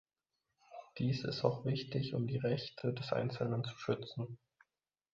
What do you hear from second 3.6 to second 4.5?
zu schützen.